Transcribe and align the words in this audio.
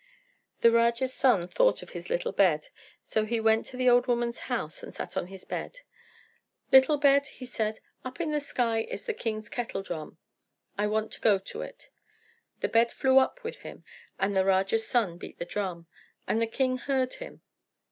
The 0.61 0.71
Raja's 0.71 1.13
son 1.13 1.47
thought 1.47 1.83
of 1.83 1.91
his 1.91 2.09
little 2.09 2.31
bed; 2.31 2.69
so 3.03 3.23
he 3.23 3.39
went 3.39 3.67
to 3.67 3.77
the 3.77 3.87
old 3.87 4.07
woman's 4.07 4.39
house 4.49 4.81
and 4.81 4.91
sat 4.91 5.15
on 5.15 5.27
his 5.27 5.45
bed. 5.45 5.81
"Little 6.71 6.97
bed," 6.97 7.27
he 7.27 7.45
said, 7.45 7.81
"up 8.03 8.19
in 8.19 8.31
the 8.31 8.39
sky 8.39 8.79
is 8.81 9.05
the 9.05 9.13
king's 9.13 9.47
kettle 9.47 9.83
drum. 9.83 10.17
I 10.75 10.87
want 10.87 11.11
to 11.11 11.21
go 11.21 11.37
to 11.37 11.61
it." 11.61 11.91
The 12.61 12.67
bed 12.67 12.91
flew 12.91 13.19
up 13.19 13.43
with 13.43 13.57
him, 13.59 13.83
and 14.17 14.35
the 14.35 14.43
Raja's 14.43 14.87
son 14.87 15.19
beat 15.19 15.37
the 15.37 15.45
drum, 15.45 15.85
and 16.27 16.41
the 16.41 16.47
king 16.47 16.79
heard 16.79 17.13
him. 17.13 17.41